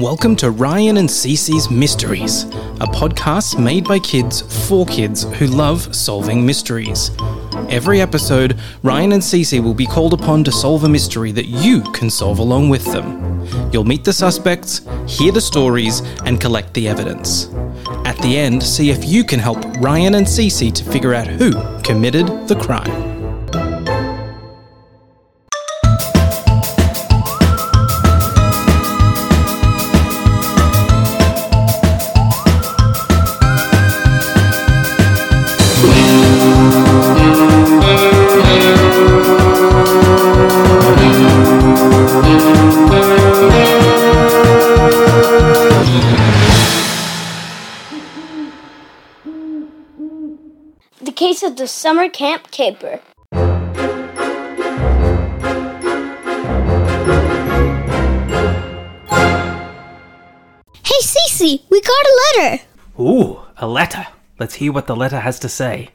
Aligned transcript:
Welcome 0.00 0.34
to 0.36 0.50
Ryan 0.50 0.96
and 0.96 1.08
Cece's 1.08 1.70
Mysteries, 1.70 2.42
a 2.80 2.86
podcast 2.86 3.62
made 3.62 3.84
by 3.84 4.00
kids 4.00 4.42
for 4.68 4.84
kids 4.86 5.22
who 5.38 5.46
love 5.46 5.94
solving 5.94 6.44
mysteries. 6.44 7.12
Every 7.68 8.00
episode, 8.00 8.58
Ryan 8.82 9.12
and 9.12 9.22
Cece 9.22 9.62
will 9.62 9.72
be 9.72 9.86
called 9.86 10.12
upon 10.12 10.42
to 10.44 10.50
solve 10.50 10.82
a 10.82 10.88
mystery 10.88 11.30
that 11.30 11.46
you 11.46 11.80
can 11.92 12.10
solve 12.10 12.40
along 12.40 12.70
with 12.70 12.84
them. 12.86 13.40
You'll 13.72 13.84
meet 13.84 14.02
the 14.02 14.12
suspects, 14.12 14.80
hear 15.06 15.30
the 15.30 15.40
stories, 15.40 16.00
and 16.24 16.40
collect 16.40 16.74
the 16.74 16.88
evidence. 16.88 17.46
At 18.04 18.18
the 18.18 18.36
end, 18.36 18.64
see 18.64 18.90
if 18.90 19.04
you 19.04 19.22
can 19.22 19.38
help 19.38 19.64
Ryan 19.78 20.16
and 20.16 20.26
Cece 20.26 20.74
to 20.74 20.84
figure 20.84 21.14
out 21.14 21.28
who 21.28 21.52
committed 21.82 22.48
the 22.48 22.56
crime. 22.56 23.13
Of 51.54 51.58
the 51.58 51.68
summer 51.68 52.08
camp 52.08 52.50
caper. 52.50 53.00
Hey, 60.82 61.00
Cece, 61.00 61.62
we 61.70 61.80
got 61.80 62.04
a 62.06 62.14
letter. 62.18 62.62
Ooh, 62.98 63.40
a 63.56 63.68
letter. 63.68 64.06
Let's 64.40 64.54
hear 64.54 64.72
what 64.72 64.88
the 64.88 64.96
letter 64.96 65.20
has 65.20 65.38
to 65.40 65.48
say. 65.48 65.90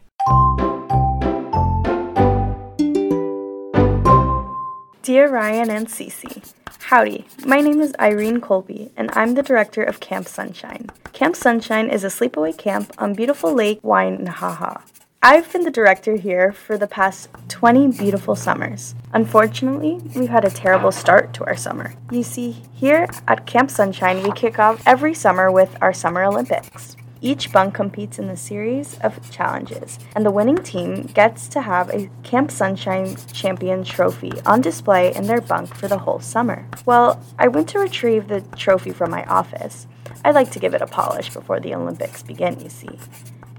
Dear 5.04 5.28
Ryan 5.30 5.70
and 5.72 5.88
Cece, 5.88 6.54
Howdy, 6.84 7.26
my 7.46 7.60
name 7.60 7.82
is 7.82 7.94
Irene 8.00 8.40
Colby, 8.40 8.92
and 8.96 9.10
I'm 9.14 9.34
the 9.34 9.44
director 9.44 9.84
of 9.84 10.00
Camp 10.00 10.28
Sunshine. 10.28 10.90
Camp 11.12 11.36
Sunshine 11.36 11.90
is 11.90 12.06
a 12.06 12.08
sleepaway 12.08 12.58
camp 12.58 12.94
on 12.98 13.14
beautiful 13.14 13.54
Lake 13.54 13.82
Wainaha. 13.82 14.82
I've 15.22 15.52
been 15.52 15.64
the 15.64 15.70
director 15.70 16.16
here 16.16 16.54
for 16.54 16.78
the 16.78 16.88
past 16.88 17.28
20 17.50 17.90
beautiful 17.90 18.38
summers. 18.38 18.96
Unfortunately, 19.12 20.00
we've 20.16 20.30
had 20.30 20.46
a 20.46 20.50
terrible 20.50 20.94
start 20.94 21.34
to 21.34 21.44
our 21.44 21.58
summer. 21.58 21.94
You 22.10 22.24
see, 22.24 22.64
here 22.72 23.06
at 23.28 23.46
Camp 23.46 23.70
Sunshine, 23.70 24.24
we 24.24 24.32
kick 24.32 24.60
off 24.60 24.82
every 24.86 25.14
summer 25.14 25.52
with 25.52 25.76
our 25.82 25.92
Summer 25.92 26.24
Olympics. 26.24 26.96
Each 27.20 27.52
bunk 27.52 27.74
competes 27.74 28.18
in 28.18 28.30
a 28.30 28.38
series 28.38 28.98
of 29.00 29.30
challenges, 29.30 30.00
and 30.16 30.26
the 30.26 30.32
winning 30.32 30.64
team 30.64 31.04
gets 31.08 31.50
to 31.50 31.64
have 31.64 31.90
a 31.90 32.10
Camp 32.24 32.50
Sunshine 32.50 33.18
Champion 33.34 33.84
trophy 33.84 34.32
on 34.46 34.62
display 34.62 35.14
in 35.14 35.28
their 35.28 35.42
bunk 35.42 35.76
for 35.76 35.90
the 35.90 35.98
whole 35.98 36.22
summer. 36.22 36.66
Well, 36.86 37.22
I 37.38 37.50
went 37.50 37.68
to 37.70 37.80
retrieve 37.80 38.30
the 38.30 38.40
trophy 38.56 38.92
from 38.92 39.12
my 39.12 39.26
office. 39.26 39.86
I 40.24 40.32
like 40.32 40.50
to 40.52 40.60
give 40.60 40.74
it 40.74 40.82
a 40.82 40.88
polish 40.88 41.30
before 41.34 41.60
the 41.60 41.76
Olympics 41.76 42.24
begin, 42.24 42.58
you 42.62 42.70
see. 42.70 42.98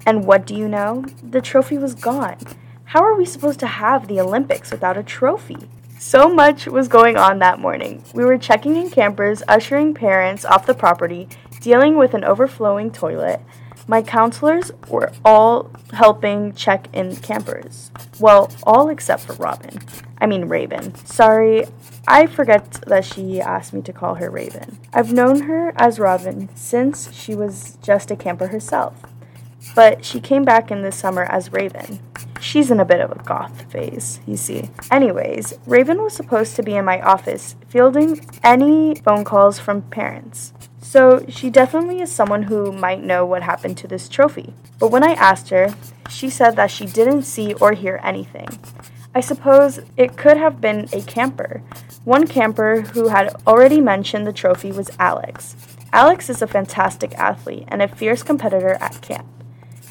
And 0.06 0.24
what 0.24 0.46
do 0.46 0.54
you 0.54 0.68
know? 0.68 1.04
The 1.22 1.40
trophy 1.40 1.78
was 1.78 1.94
gone. 1.94 2.38
How 2.84 3.02
are 3.02 3.14
we 3.14 3.24
supposed 3.24 3.60
to 3.60 3.66
have 3.66 4.08
the 4.08 4.20
Olympics 4.20 4.70
without 4.70 4.96
a 4.96 5.02
trophy? 5.02 5.68
So 5.98 6.28
much 6.28 6.66
was 6.66 6.88
going 6.88 7.16
on 7.16 7.38
that 7.38 7.60
morning. 7.60 8.02
We 8.14 8.24
were 8.24 8.38
checking 8.38 8.74
in 8.76 8.90
campers, 8.90 9.42
ushering 9.46 9.92
parents 9.92 10.44
off 10.44 10.66
the 10.66 10.74
property, 10.74 11.28
dealing 11.60 11.96
with 11.96 12.14
an 12.14 12.24
overflowing 12.24 12.90
toilet. 12.90 13.40
My 13.86 14.02
counselors 14.02 14.72
were 14.88 15.12
all 15.24 15.70
helping 15.92 16.54
check 16.54 16.88
in 16.92 17.16
campers. 17.16 17.90
Well, 18.18 18.50
all 18.62 18.88
except 18.88 19.24
for 19.24 19.34
Robin. 19.34 19.78
I 20.18 20.26
mean, 20.26 20.46
Raven. 20.46 20.94
Sorry, 21.04 21.66
I 22.08 22.26
forget 22.26 22.72
that 22.86 23.04
she 23.04 23.40
asked 23.40 23.72
me 23.72 23.82
to 23.82 23.92
call 23.92 24.14
her 24.14 24.30
Raven. 24.30 24.78
I've 24.92 25.12
known 25.12 25.42
her 25.42 25.72
as 25.76 25.98
Robin 25.98 26.48
since 26.56 27.12
she 27.12 27.34
was 27.34 27.76
just 27.82 28.10
a 28.10 28.16
camper 28.16 28.48
herself 28.48 29.02
but 29.74 30.04
she 30.04 30.20
came 30.20 30.44
back 30.44 30.70
in 30.70 30.82
the 30.82 30.92
summer 30.92 31.24
as 31.24 31.52
Raven. 31.52 32.00
She's 32.40 32.70
in 32.70 32.80
a 32.80 32.84
bit 32.84 33.00
of 33.00 33.10
a 33.10 33.22
goth 33.22 33.70
phase, 33.70 34.20
you 34.26 34.36
see. 34.36 34.70
Anyways, 34.90 35.58
Raven 35.66 36.02
was 36.02 36.14
supposed 36.14 36.56
to 36.56 36.62
be 36.62 36.74
in 36.74 36.84
my 36.84 37.00
office 37.00 37.56
fielding 37.68 38.26
any 38.42 38.94
phone 38.94 39.24
calls 39.24 39.58
from 39.58 39.82
parents. 39.82 40.52
So 40.80 41.24
she 41.28 41.50
definitely 41.50 42.00
is 42.00 42.10
someone 42.10 42.44
who 42.44 42.72
might 42.72 43.02
know 43.02 43.26
what 43.26 43.42
happened 43.42 43.76
to 43.78 43.86
this 43.86 44.08
trophy. 44.08 44.54
But 44.78 44.90
when 44.90 45.04
I 45.04 45.12
asked 45.12 45.50
her, 45.50 45.74
she 46.08 46.30
said 46.30 46.56
that 46.56 46.70
she 46.70 46.86
didn't 46.86 47.22
see 47.22 47.54
or 47.54 47.72
hear 47.72 48.00
anything. 48.02 48.48
I 49.14 49.20
suppose 49.20 49.80
it 49.96 50.16
could 50.16 50.36
have 50.36 50.60
been 50.60 50.88
a 50.92 51.02
camper. 51.02 51.62
One 52.04 52.26
camper 52.26 52.80
who 52.80 53.08
had 53.08 53.34
already 53.46 53.80
mentioned 53.80 54.26
the 54.26 54.32
trophy 54.32 54.72
was 54.72 54.90
Alex. 54.98 55.54
Alex 55.92 56.30
is 56.30 56.40
a 56.40 56.46
fantastic 56.46 57.14
athlete 57.18 57.64
and 57.68 57.82
a 57.82 57.88
fierce 57.88 58.22
competitor 58.22 58.78
at 58.80 59.02
camp 59.02 59.26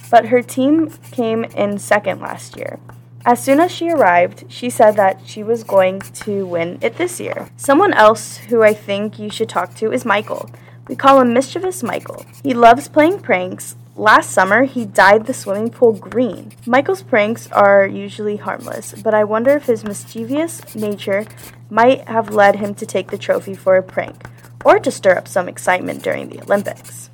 but 0.10 0.28
her 0.28 0.42
team 0.42 0.90
came 1.12 1.44
in 1.44 1.78
second 1.78 2.22
last 2.22 2.58
year. 2.58 2.80
As 3.26 3.44
soon 3.44 3.60
as 3.60 3.72
she 3.72 3.92
arrived, 3.92 4.46
she 4.48 4.70
said 4.70 4.96
that 4.96 5.22
she 5.26 5.44
was 5.44 5.64
going 5.64 6.00
to 6.00 6.46
win 6.46 6.78
it 6.82 6.96
this 6.98 7.20
year. 7.20 7.50
Someone 7.58 7.94
else 7.94 8.38
who 8.38 8.64
I 8.64 8.74
think 8.74 9.20
you 9.20 9.30
should 9.30 9.50
talk 9.50 9.76
to 9.76 9.92
is 9.92 10.06
Michael. 10.06 10.50
We 10.88 10.96
call 10.96 11.22
him 11.22 11.34
Mischievous 11.34 11.84
Michael. 11.84 12.26
He 12.44 12.54
loves 12.54 12.88
playing 12.88 13.20
pranks. 13.20 13.76
Last 13.96 14.32
summer, 14.32 14.64
he 14.64 14.86
dyed 14.86 15.26
the 15.26 15.34
swimming 15.34 15.70
pool 15.70 15.92
green. 15.92 16.54
Michael's 16.66 17.04
pranks 17.04 17.52
are 17.52 17.86
usually 17.86 18.38
harmless, 18.38 18.96
but 19.04 19.14
I 19.14 19.26
wonder 19.26 19.52
if 19.52 19.66
his 19.66 19.84
mischievous 19.84 20.74
nature 20.74 21.26
might 21.70 22.08
have 22.08 22.34
led 22.34 22.56
him 22.56 22.74
to 22.76 22.86
take 22.86 23.12
the 23.12 23.18
trophy 23.18 23.54
for 23.54 23.76
a 23.76 23.84
prank, 23.84 24.26
or 24.64 24.80
to 24.80 24.90
stir 24.90 25.18
up 25.18 25.28
some 25.28 25.50
excitement 25.50 26.02
during 26.02 26.30
the 26.30 26.42
Olympics. 26.42 27.10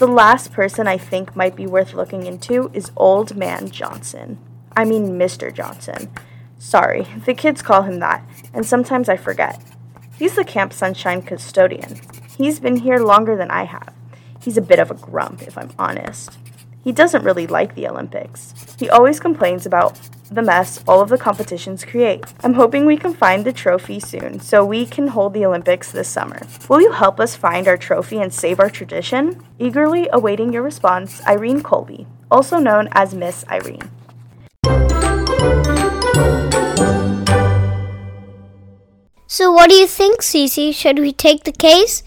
The 0.00 0.06
last 0.06 0.52
person 0.54 0.88
I 0.88 0.96
think 0.96 1.36
might 1.36 1.54
be 1.54 1.66
worth 1.66 1.92
looking 1.92 2.24
into 2.24 2.70
is 2.72 2.90
Old 2.96 3.36
Man 3.36 3.68
Johnson. 3.68 4.38
I 4.74 4.86
mean, 4.86 5.18
Mr. 5.18 5.52
Johnson. 5.52 6.10
Sorry, 6.58 7.06
the 7.26 7.34
kids 7.34 7.60
call 7.60 7.82
him 7.82 7.98
that, 7.98 8.26
and 8.54 8.64
sometimes 8.64 9.10
I 9.10 9.18
forget. 9.18 9.62
He's 10.18 10.36
the 10.36 10.44
Camp 10.44 10.72
Sunshine 10.72 11.20
custodian. 11.20 12.00
He's 12.38 12.58
been 12.60 12.76
here 12.76 12.96
longer 12.96 13.36
than 13.36 13.50
I 13.50 13.64
have. 13.64 13.92
He's 14.40 14.56
a 14.56 14.62
bit 14.62 14.78
of 14.78 14.90
a 14.90 14.94
grump, 14.94 15.42
if 15.42 15.58
I'm 15.58 15.72
honest. 15.78 16.38
He 16.82 16.92
doesn't 16.92 17.24
really 17.24 17.46
like 17.46 17.74
the 17.74 17.86
Olympics. 17.86 18.54
He 18.78 18.88
always 18.88 19.20
complains 19.20 19.66
about 19.66 20.00
the 20.30 20.42
mess 20.42 20.82
all 20.86 21.00
of 21.00 21.08
the 21.08 21.18
competitions 21.18 21.84
create. 21.84 22.24
I'm 22.42 22.54
hoping 22.54 22.86
we 22.86 22.96
can 22.96 23.12
find 23.12 23.44
the 23.44 23.52
trophy 23.52 24.00
soon 24.00 24.40
so 24.40 24.64
we 24.64 24.86
can 24.86 25.08
hold 25.08 25.34
the 25.34 25.44
Olympics 25.44 25.92
this 25.92 26.08
summer. 26.08 26.40
Will 26.68 26.80
you 26.80 26.92
help 26.92 27.20
us 27.20 27.36
find 27.36 27.68
our 27.68 27.76
trophy 27.76 28.18
and 28.18 28.32
save 28.32 28.60
our 28.60 28.70
tradition? 28.70 29.44
Eagerly 29.58 30.08
awaiting 30.12 30.52
your 30.52 30.62
response, 30.62 31.20
Irene 31.26 31.62
Colby, 31.62 32.06
also 32.30 32.58
known 32.58 32.88
as 32.92 33.14
Miss 33.14 33.44
Irene. 33.48 33.90
So, 39.26 39.52
what 39.52 39.70
do 39.70 39.76
you 39.76 39.86
think, 39.86 40.20
Cece? 40.22 40.74
Should 40.74 40.98
we 40.98 41.12
take 41.12 41.44
the 41.44 41.52
case? 41.52 42.02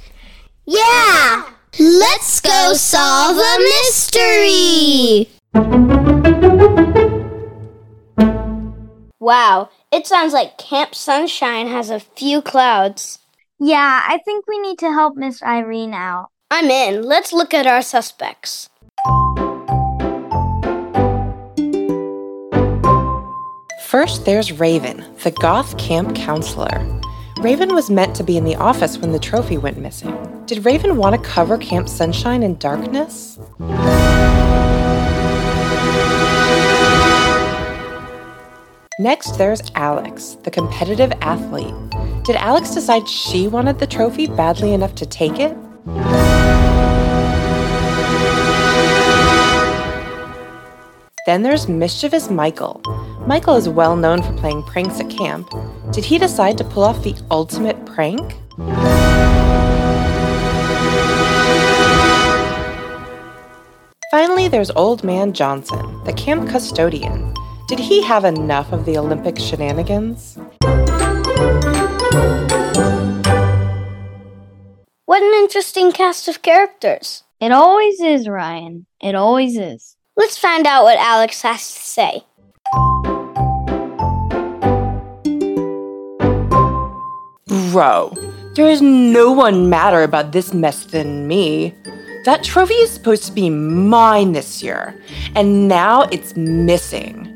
Yeah! 0.66 1.53
Let's 1.80 2.40
go 2.40 2.74
solve 2.74 3.38
a 3.38 3.58
mystery! 3.60 5.30
Wow, 9.20 9.70
it 9.92 10.06
sounds 10.06 10.34
like 10.34 10.60
Camp 10.60 10.94
Sunshine 10.94 11.68
has 11.68 11.90
a 11.90 12.00
few 12.00 12.44
clouds. 12.44 13.20
Yeah, 13.60 14.04
I 14.08 14.20
think 14.24 14.46
we 14.48 14.60
need 14.60 14.78
to 14.80 14.92
help 14.92 15.16
Miss 15.16 15.42
Irene 15.42 15.94
out. 15.94 16.30
I'm 16.52 16.70
in. 16.70 17.02
Let's 17.04 17.34
look 17.34 17.54
at 17.56 17.66
our 17.66 17.82
suspects. 17.82 18.70
First, 23.88 24.26
there's 24.26 24.52
Raven, 24.52 25.06
the 25.24 25.32
goth 25.32 25.78
camp 25.78 26.16
counselor. 26.16 27.02
Raven 27.40 27.74
was 27.74 27.90
meant 27.90 28.16
to 28.18 28.24
be 28.24 28.38
in 28.38 28.44
the 28.44 28.56
office 28.58 28.98
when 28.98 29.12
the 29.12 29.20
trophy 29.20 29.58
went 29.58 29.78
missing. 29.78 30.33
Did 30.54 30.66
Raven 30.66 30.98
want 30.98 31.16
to 31.16 31.28
cover 31.28 31.58
Camp 31.58 31.90
Sunshine 31.90 32.44
in 32.44 32.58
darkness? 32.60 33.40
Next, 39.00 39.32
there's 39.40 39.72
Alex, 39.74 40.38
the 40.44 40.52
competitive 40.52 41.12
athlete. 41.22 41.74
Did 42.24 42.36
Alex 42.36 42.70
decide 42.70 43.10
she 43.10 43.48
wanted 43.48 43.80
the 43.80 43.88
trophy 43.88 44.28
badly 44.28 44.76
enough 44.76 44.94
to 44.94 45.08
take 45.08 45.40
it? 45.40 45.58
Then 51.26 51.42
there's 51.42 51.68
mischievous 51.68 52.30
Michael. 52.30 52.80
Michael 53.26 53.56
is 53.56 53.68
well 53.68 53.96
known 53.96 54.22
for 54.22 54.34
playing 54.34 54.62
pranks 54.68 55.00
at 55.00 55.10
camp. 55.10 55.50
Did 55.92 56.06
he 56.06 56.20
decide 56.20 56.60
to 56.60 56.64
pull 56.64 56.84
off 56.84 57.02
the 57.02 57.16
ultimate 57.32 57.84
prank? 57.88 58.36
Finally, 64.26 64.48
there's 64.48 64.72
Old 64.72 65.04
Man 65.04 65.34
Johnson, 65.34 66.02
the 66.06 66.14
camp 66.14 66.50
custodian. 66.50 67.34
Did 67.68 67.78
he 67.78 68.02
have 68.04 68.24
enough 68.24 68.72
of 68.72 68.86
the 68.86 68.98
Olympic 68.98 69.38
shenanigans? 69.38 70.38
What 75.04 75.22
an 75.22 75.34
interesting 75.44 75.92
cast 75.92 76.30
of 76.30 76.42
characters. 76.42 77.24
It 77.42 77.52
always 77.52 78.00
is, 78.00 78.30
Ryan. 78.30 78.86
It 79.02 79.14
always 79.14 79.58
is. 79.58 79.98
Let's 80.16 80.38
find 80.38 80.66
out 80.66 80.86
what 80.86 80.98
Alex 81.00 81.42
has 81.42 81.74
to 81.74 81.80
say. 81.82 82.24
Bro, 87.74 88.14
there 88.56 88.70
is 88.70 88.82
no 88.82 89.34
one 89.34 89.70
madder 89.70 90.02
about 90.02 90.32
this 90.32 90.54
mess 90.54 90.86
than 90.86 91.28
me. 91.28 91.76
That 92.24 92.42
trophy 92.42 92.76
is 92.76 92.90
supposed 92.90 93.26
to 93.26 93.34
be 93.34 93.50
mine 93.50 94.32
this 94.32 94.64
year, 94.64 94.98
and 95.36 95.68
now 95.68 96.04
it's 96.04 96.38
missing. 96.38 97.30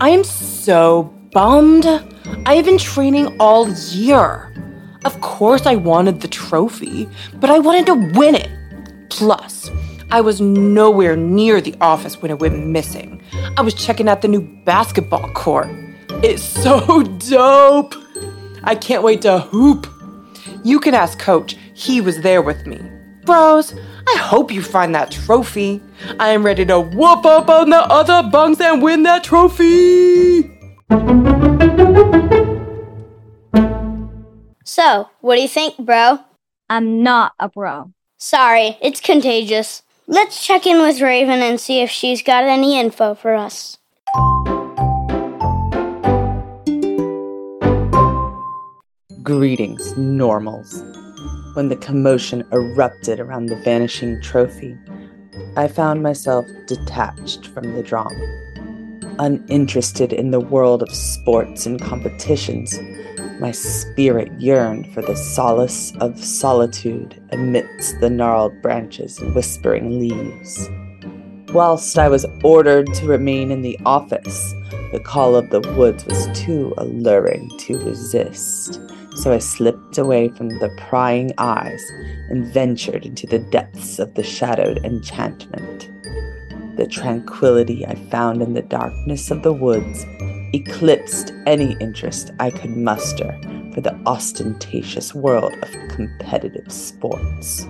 I 0.00 0.08
am 0.08 0.24
so 0.24 1.02
bummed. 1.32 1.84
I 2.46 2.54
have 2.54 2.64
been 2.64 2.78
training 2.78 3.36
all 3.38 3.68
year. 3.68 4.50
Of 5.04 5.20
course, 5.20 5.66
I 5.66 5.74
wanted 5.74 6.22
the 6.22 6.28
trophy, 6.28 7.08
but 7.34 7.50
I 7.50 7.58
wanted 7.58 7.84
to 7.86 8.18
win 8.18 8.34
it. 8.34 8.48
Plus, 9.10 9.70
I 10.10 10.22
was 10.22 10.40
nowhere 10.40 11.14
near 11.14 11.60
the 11.60 11.74
office 11.82 12.22
when 12.22 12.30
it 12.30 12.38
went 12.38 12.66
missing. 12.66 13.22
I 13.58 13.60
was 13.60 13.74
checking 13.74 14.08
out 14.08 14.22
the 14.22 14.28
new 14.28 14.40
basketball 14.64 15.28
court. 15.34 15.68
It's 16.22 16.42
so 16.62 17.02
dope. 17.02 17.94
I 18.64 18.76
can't 18.76 19.02
wait 19.02 19.20
to 19.22 19.40
hoop. 19.40 19.86
You 20.64 20.80
can 20.80 20.94
ask 20.94 21.18
Coach, 21.18 21.56
he 21.74 22.00
was 22.00 22.22
there 22.22 22.40
with 22.40 22.66
me. 22.66 22.80
Bros, 23.24 23.74
I 24.08 24.16
hope 24.18 24.50
you 24.50 24.62
find 24.62 24.94
that 24.94 25.12
trophy. 25.12 25.80
I 26.18 26.30
am 26.30 26.44
ready 26.44 26.64
to 26.66 26.80
whoop 26.80 27.24
up 27.24 27.48
on 27.48 27.70
the 27.70 27.78
other 27.78 28.28
bunks 28.28 28.60
and 28.60 28.82
win 28.82 29.04
that 29.04 29.22
trophy. 29.22 30.42
So, 34.64 35.10
what 35.20 35.36
do 35.36 35.42
you 35.42 35.48
think, 35.48 35.76
bro? 35.78 36.18
I'm 36.68 37.02
not 37.02 37.34
a 37.38 37.48
bro. 37.48 37.92
Sorry, 38.18 38.78
it's 38.80 39.00
contagious. 39.00 39.82
Let's 40.08 40.44
check 40.44 40.66
in 40.66 40.80
with 40.80 41.00
Raven 41.00 41.40
and 41.40 41.60
see 41.60 41.80
if 41.80 41.90
she's 41.90 42.22
got 42.22 42.44
any 42.44 42.78
info 42.78 43.14
for 43.14 43.34
us. 43.34 43.78
Greetings, 49.22 49.96
normals. 49.96 51.01
When 51.54 51.68
the 51.68 51.76
commotion 51.76 52.46
erupted 52.50 53.20
around 53.20 53.46
the 53.46 53.56
vanishing 53.56 54.22
trophy, 54.22 54.78
I 55.54 55.68
found 55.68 56.02
myself 56.02 56.46
detached 56.66 57.48
from 57.48 57.74
the 57.74 57.82
drama. 57.82 58.08
Uninterested 59.18 60.14
in 60.14 60.30
the 60.30 60.40
world 60.40 60.82
of 60.82 60.94
sports 60.94 61.66
and 61.66 61.78
competitions, 61.78 62.78
my 63.38 63.50
spirit 63.50 64.32
yearned 64.40 64.94
for 64.94 65.02
the 65.02 65.14
solace 65.14 65.94
of 65.96 66.18
solitude 66.24 67.22
amidst 67.32 68.00
the 68.00 68.08
gnarled 68.08 68.62
branches 68.62 69.18
and 69.18 69.34
whispering 69.34 69.98
leaves. 69.98 70.70
Whilst 71.52 71.98
I 71.98 72.08
was 72.08 72.24
ordered 72.42 72.86
to 72.94 73.06
remain 73.06 73.50
in 73.50 73.60
the 73.60 73.78
office, 73.84 74.54
the 74.90 75.02
call 75.04 75.36
of 75.36 75.50
the 75.50 75.60
woods 75.76 76.06
was 76.06 76.28
too 76.32 76.72
alluring 76.78 77.50
to 77.58 77.76
resist 77.84 78.80
so 79.14 79.32
I 79.32 79.38
slipped 79.38 79.98
away 79.98 80.28
from 80.28 80.48
the 80.48 80.74
prying 80.88 81.32
eyes 81.38 81.82
and 82.30 82.46
ventured 82.52 83.06
into 83.06 83.26
the 83.26 83.38
depths 83.38 83.98
of 83.98 84.14
the 84.14 84.22
shadowed 84.22 84.78
enchantment. 84.84 85.90
The 86.76 86.86
tranquility 86.86 87.86
I 87.86 87.94
found 88.10 88.42
in 88.42 88.54
the 88.54 88.62
darkness 88.62 89.30
of 89.30 89.42
the 89.42 89.52
woods 89.52 90.06
eclipsed 90.54 91.32
any 91.46 91.76
interest 91.80 92.30
I 92.40 92.50
could 92.50 92.76
muster 92.76 93.38
for 93.74 93.80
the 93.80 93.94
ostentatious 94.06 95.14
world 95.14 95.52
of 95.62 95.88
competitive 95.88 96.70
sports. 96.72 97.66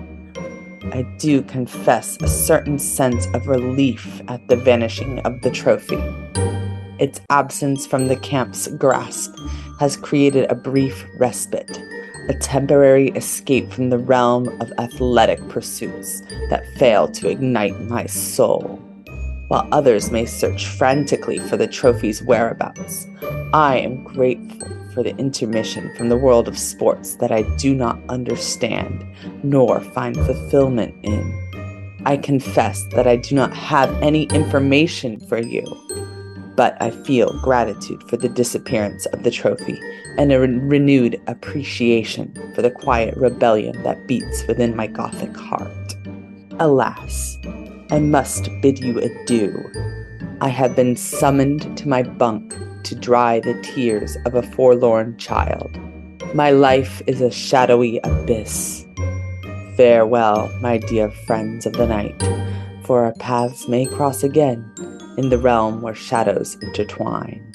I 0.91 1.03
do 1.17 1.41
confess 1.41 2.17
a 2.21 2.27
certain 2.27 2.77
sense 2.77 3.27
of 3.33 3.47
relief 3.47 4.21
at 4.27 4.47
the 4.47 4.57
vanishing 4.57 5.19
of 5.19 5.41
the 5.41 5.51
trophy. 5.51 5.97
Its 7.03 7.19
absence 7.29 7.85
from 7.85 8.07
the 8.07 8.15
camp's 8.15 8.69
grasp 8.69 9.37
has 9.77 9.97
created 9.97 10.49
a 10.49 10.55
brief 10.55 11.05
respite, 11.17 11.77
a 12.29 12.33
temporary 12.35 13.09
escape 13.09 13.69
from 13.73 13.89
the 13.89 13.97
realm 13.97 14.47
of 14.61 14.71
athletic 14.77 15.45
pursuits 15.49 16.21
that 16.49 16.65
fail 16.77 17.09
to 17.09 17.27
ignite 17.27 17.77
my 17.89 18.05
soul. 18.05 18.79
While 19.49 19.67
others 19.73 20.11
may 20.11 20.25
search 20.25 20.65
frantically 20.65 21.39
for 21.39 21.57
the 21.57 21.67
trophy's 21.67 22.23
whereabouts, 22.23 23.05
I 23.51 23.79
am 23.79 24.05
grateful 24.05 24.69
for 24.93 25.03
the 25.03 25.13
intermission 25.17 25.93
from 25.97 26.07
the 26.07 26.15
world 26.15 26.47
of 26.47 26.57
sports 26.57 27.15
that 27.15 27.33
I 27.33 27.41
do 27.57 27.75
not 27.75 27.99
understand 28.07 29.05
nor 29.43 29.81
find 29.81 30.15
fulfillment 30.15 30.95
in. 31.03 32.01
I 32.05 32.15
confess 32.15 32.85
that 32.95 33.07
I 33.07 33.17
do 33.17 33.35
not 33.35 33.53
have 33.53 33.93
any 34.01 34.23
information 34.27 35.19
for 35.19 35.39
you 35.39 35.82
but 36.55 36.77
I 36.81 36.91
feel 36.91 37.39
gratitude 37.41 38.03
for 38.09 38.17
the 38.17 38.29
disappearance 38.29 39.05
of 39.07 39.23
the 39.23 39.31
trophy 39.31 39.79
and 40.17 40.31
a 40.31 40.39
re- 40.39 40.47
renewed 40.47 41.21
appreciation 41.27 42.33
for 42.55 42.61
the 42.61 42.71
quiet 42.71 43.15
rebellion 43.17 43.81
that 43.83 44.07
beats 44.07 44.45
within 44.47 44.75
my 44.75 44.87
Gothic 44.87 45.35
heart. 45.35 45.95
Alas, 46.59 47.37
I 47.91 47.99
must 47.99 48.49
bid 48.61 48.79
you 48.79 48.99
adieu. 48.99 49.71
I 50.41 50.49
have 50.49 50.75
been 50.75 50.95
summoned 50.95 51.77
to 51.77 51.87
my 51.87 52.03
bunk 52.03 52.55
to 52.83 52.95
dry 52.95 53.39
the 53.39 53.59
tears 53.61 54.17
of 54.25 54.35
a 54.35 54.43
forlorn 54.43 55.17
child. 55.17 55.77
My 56.33 56.51
life 56.51 57.01
is 57.07 57.21
a 57.21 57.31
shadowy 57.31 57.99
abyss. 58.03 58.85
Farewell, 59.77 60.51
my 60.61 60.77
dear 60.77 61.09
friends 61.09 61.65
of 61.65 61.73
the 61.73 61.87
night, 61.87 62.21
for 62.83 63.05
our 63.05 63.13
paths 63.13 63.67
may 63.67 63.85
cross 63.85 64.23
again 64.23 64.69
in 65.17 65.29
the 65.29 65.37
realm 65.37 65.81
where 65.81 65.95
shadows 65.95 66.55
intertwine. 66.61 67.53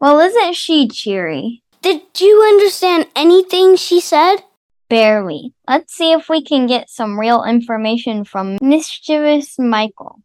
Well, 0.00 0.20
isn't 0.20 0.54
she 0.54 0.88
cheery? 0.88 1.62
Did 1.82 2.02
you 2.18 2.42
understand 2.42 3.06
anything 3.16 3.76
she 3.76 4.00
said? 4.00 4.36
Barely. 4.88 5.52
Let's 5.68 5.94
see 5.94 6.12
if 6.12 6.28
we 6.28 6.42
can 6.42 6.66
get 6.66 6.88
some 6.88 7.18
real 7.18 7.44
information 7.44 8.24
from 8.24 8.58
Mischievous 8.60 9.58
Michael. 9.58 10.20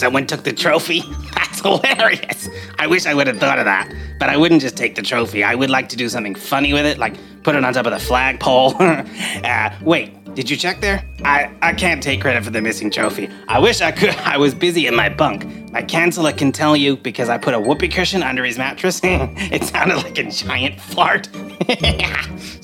Someone 0.00 0.26
took 0.26 0.44
the 0.44 0.52
trophy? 0.54 1.02
That's 1.34 1.60
hilarious. 1.60 2.48
I 2.78 2.86
wish 2.86 3.04
I 3.04 3.12
would 3.12 3.26
have 3.26 3.36
thought 3.36 3.58
of 3.58 3.66
that. 3.66 3.92
But 4.18 4.30
I 4.30 4.36
wouldn't 4.38 4.62
just 4.62 4.74
take 4.74 4.94
the 4.94 5.02
trophy. 5.02 5.44
I 5.44 5.54
would 5.54 5.68
like 5.68 5.90
to 5.90 5.96
do 5.96 6.08
something 6.08 6.34
funny 6.34 6.72
with 6.72 6.86
it, 6.86 6.96
like 6.96 7.16
put 7.42 7.54
it 7.54 7.62
on 7.62 7.74
top 7.74 7.84
of 7.84 7.92
the 7.92 7.98
flagpole. 7.98 8.76
uh, 8.80 9.76
wait, 9.82 10.34
did 10.34 10.48
you 10.48 10.56
check 10.56 10.80
there? 10.80 11.04
I, 11.22 11.54
I 11.60 11.74
can't 11.74 12.02
take 12.02 12.22
credit 12.22 12.44
for 12.44 12.50
the 12.50 12.62
missing 12.62 12.90
trophy. 12.90 13.28
I 13.46 13.58
wish 13.58 13.82
I 13.82 13.92
could. 13.92 14.08
I 14.24 14.38
was 14.38 14.54
busy 14.54 14.86
in 14.86 14.96
my 14.96 15.10
bunk. 15.10 15.44
My 15.70 15.82
counselor 15.82 16.32
can 16.32 16.50
tell 16.50 16.78
you 16.78 16.96
because 16.96 17.28
I 17.28 17.36
put 17.36 17.52
a 17.52 17.60
whoopee 17.60 17.88
cushion 17.88 18.22
under 18.22 18.42
his 18.42 18.56
mattress. 18.56 19.02
it 19.04 19.64
sounded 19.64 19.96
like 19.96 20.16
a 20.16 20.30
giant 20.30 20.80
fart. 20.80 21.28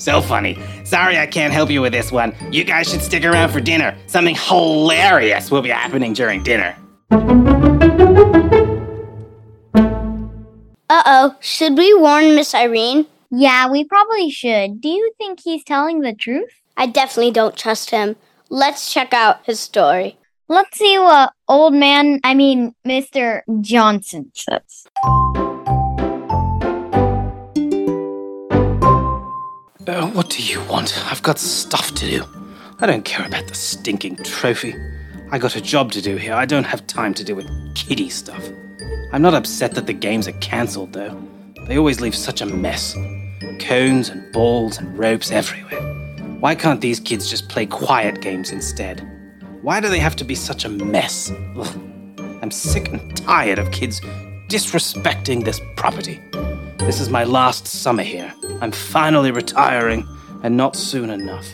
so 0.01 0.21
funny. 0.21 0.57
Sorry 0.85 1.19
I 1.19 1.27
can't 1.27 1.53
help 1.53 1.69
you 1.69 1.83
with 1.83 1.93
this 1.93 2.11
one. 2.11 2.35
You 2.51 2.63
guys 2.63 2.89
should 2.89 3.03
stick 3.03 3.23
around 3.25 3.51
for 3.51 3.61
dinner. 3.61 3.95
Something 4.07 4.35
hilarious 4.35 5.51
will 5.51 5.61
be 5.61 5.69
happening 5.69 6.13
during 6.13 6.41
dinner. 6.41 6.75
Uh 7.09 7.19
oh, 10.89 11.35
should 11.39 11.77
we 11.77 11.93
warn 11.93 12.35
Miss 12.35 12.53
Irene? 12.53 13.05
Yeah, 13.29 13.69
we 13.69 13.85
probably 13.85 14.29
should. 14.29 14.81
Do 14.81 14.89
you 14.89 15.13
think 15.17 15.39
he's 15.41 15.63
telling 15.63 16.01
the 16.01 16.13
truth? 16.13 16.49
I 16.75 16.87
definitely 16.87 17.31
don't 17.31 17.55
trust 17.55 17.91
him. 17.91 18.17
Let's 18.49 18.91
check 18.93 19.13
out 19.13 19.45
his 19.45 19.59
story. 19.59 20.17
Let's 20.49 20.77
see 20.77 20.97
what 20.99 21.31
old 21.47 21.73
man, 21.73 22.19
I 22.23 22.33
mean, 22.33 22.75
Mr. 22.85 23.41
Johnson 23.61 24.31
says. 24.33 24.87
Uh, 29.87 30.07
what 30.07 30.29
do 30.29 30.43
you 30.43 30.61
want? 30.65 31.01
I've 31.09 31.23
got 31.23 31.39
stuff 31.39 31.93
to 31.95 32.05
do. 32.05 32.23
I 32.79 32.85
don't 32.85 33.05
care 33.05 33.25
about 33.25 33.47
the 33.47 33.55
stinking 33.55 34.17
trophy. 34.17 34.75
I 35.29 35.39
got 35.39 35.57
a 35.57 35.61
job 35.61 35.91
to 35.91 36.01
do 36.01 36.15
here. 36.15 36.33
I 36.33 36.45
don't 36.45 36.63
have 36.63 36.87
time 36.87 37.13
to 37.15 37.23
deal 37.23 37.35
with 37.35 37.75
kiddie 37.75 38.09
stuff. 38.09 38.49
I'm 39.11 39.21
not 39.21 39.33
upset 39.33 39.73
that 39.73 39.85
the 39.85 39.93
games 39.93 40.25
are 40.25 40.39
cancelled, 40.39 40.93
though. 40.93 41.21
They 41.65 41.77
always 41.77 41.99
leave 41.99 42.15
such 42.15 42.39
a 42.41 42.45
mess 42.45 42.95
cones 43.59 44.07
and 44.07 44.31
balls 44.31 44.77
and 44.77 44.97
ropes 44.97 45.31
everywhere. 45.31 45.81
Why 46.39 46.55
can't 46.55 46.79
these 46.79 46.99
kids 46.99 47.29
just 47.29 47.49
play 47.49 47.65
quiet 47.65 48.21
games 48.21 48.51
instead? 48.51 49.05
Why 49.61 49.81
do 49.81 49.89
they 49.89 49.99
have 49.99 50.15
to 50.17 50.23
be 50.23 50.35
such 50.35 50.63
a 50.63 50.69
mess? 50.69 51.31
Ugh. 51.57 51.81
I'm 52.41 52.51
sick 52.51 52.87
and 52.89 53.17
tired 53.17 53.59
of 53.59 53.71
kids 53.71 53.99
disrespecting 54.47 55.43
this 55.43 55.59
property. 55.75 56.21
This 56.77 57.01
is 57.01 57.09
my 57.09 57.25
last 57.25 57.67
summer 57.67 58.03
here. 58.03 58.33
I'm 58.61 58.71
finally 58.71 59.31
retiring, 59.31 60.07
and 60.43 60.55
not 60.55 60.77
soon 60.77 61.09
enough. 61.09 61.47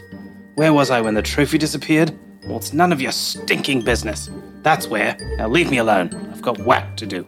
Where 0.55 0.73
was 0.73 0.91
I 0.91 1.01
when 1.01 1.15
the 1.15 1.23
trophy 1.23 1.57
disappeared? 1.57 2.15
Well, 2.45 2.57
it's 2.57 2.73
none 2.73 2.91
of 2.91 3.01
your 3.01 3.11
stinking 3.11 3.81
business. 3.81 4.29
That's 4.63 4.87
where. 4.87 5.17
Now 5.37 5.47
leave 5.47 5.71
me 5.71 5.77
alone. 5.77 6.13
I've 6.31 6.41
got 6.41 6.59
work 6.59 6.95
to 6.97 7.05
do. 7.05 7.25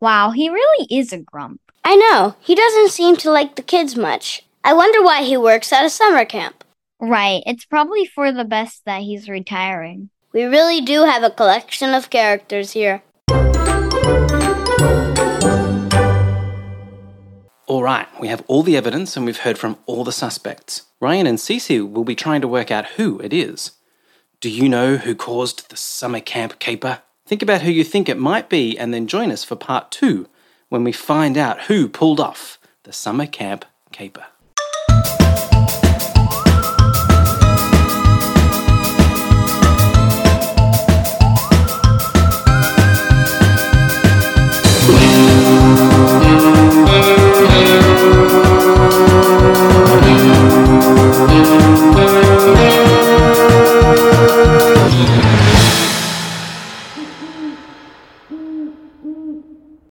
Wow, 0.00 0.30
he 0.30 0.48
really 0.48 0.86
is 0.90 1.12
a 1.12 1.18
grump. 1.18 1.60
I 1.84 1.96
know. 1.96 2.36
He 2.40 2.54
doesn't 2.54 2.90
seem 2.90 3.16
to 3.16 3.30
like 3.30 3.56
the 3.56 3.62
kids 3.62 3.96
much. 3.96 4.44
I 4.64 4.72
wonder 4.72 5.02
why 5.02 5.22
he 5.22 5.36
works 5.36 5.72
at 5.72 5.84
a 5.84 5.90
summer 5.90 6.24
camp. 6.24 6.64
Right, 7.00 7.42
it's 7.46 7.64
probably 7.64 8.06
for 8.06 8.32
the 8.32 8.44
best 8.44 8.84
that 8.86 9.02
he's 9.02 9.28
retiring. 9.28 10.10
We 10.32 10.44
really 10.44 10.80
do 10.80 11.04
have 11.04 11.22
a 11.22 11.30
collection 11.30 11.94
of 11.94 12.10
characters 12.10 12.72
here. 12.72 13.02
All 17.68 17.82
right, 17.82 18.06
we 18.20 18.28
have 18.28 18.44
all 18.46 18.62
the 18.62 18.76
evidence 18.76 19.16
and 19.16 19.26
we've 19.26 19.40
heard 19.40 19.58
from 19.58 19.76
all 19.86 20.04
the 20.04 20.12
suspects. 20.12 20.84
Ryan 21.00 21.26
and 21.26 21.36
Cece 21.36 21.90
will 21.90 22.04
be 22.04 22.14
trying 22.14 22.40
to 22.42 22.48
work 22.48 22.70
out 22.70 22.86
who 22.90 23.18
it 23.18 23.32
is. 23.32 23.72
Do 24.40 24.48
you 24.48 24.68
know 24.68 24.98
who 24.98 25.16
caused 25.16 25.68
the 25.68 25.76
summer 25.76 26.20
camp 26.20 26.60
caper? 26.60 27.02
Think 27.26 27.42
about 27.42 27.62
who 27.62 27.72
you 27.72 27.82
think 27.82 28.08
it 28.08 28.18
might 28.18 28.48
be 28.48 28.78
and 28.78 28.94
then 28.94 29.08
join 29.08 29.32
us 29.32 29.42
for 29.42 29.56
part 29.56 29.90
two 29.90 30.28
when 30.68 30.84
we 30.84 30.92
find 30.92 31.36
out 31.36 31.62
who 31.62 31.88
pulled 31.88 32.20
off 32.20 32.60
the 32.84 32.92
summer 32.92 33.26
camp 33.26 33.64
caper. 33.90 34.26